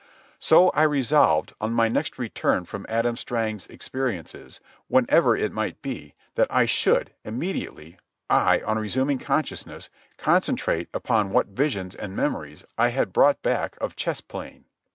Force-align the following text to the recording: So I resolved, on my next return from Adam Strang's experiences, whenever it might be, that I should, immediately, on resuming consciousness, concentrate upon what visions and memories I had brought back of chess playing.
So 0.39 0.69
I 0.69 0.81
resolved, 0.81 1.53
on 1.61 1.73
my 1.75 1.87
next 1.87 2.17
return 2.17 2.65
from 2.65 2.87
Adam 2.89 3.15
Strang's 3.15 3.67
experiences, 3.67 4.59
whenever 4.87 5.35
it 5.35 5.51
might 5.51 5.79
be, 5.83 6.15
that 6.33 6.47
I 6.49 6.65
should, 6.65 7.11
immediately, 7.23 7.97
on 8.27 8.79
resuming 8.79 9.19
consciousness, 9.19 9.91
concentrate 10.17 10.89
upon 10.91 11.29
what 11.29 11.49
visions 11.49 11.93
and 11.93 12.15
memories 12.15 12.65
I 12.79 12.87
had 12.87 13.13
brought 13.13 13.43
back 13.43 13.77
of 13.79 13.95
chess 13.95 14.21
playing. 14.21 14.65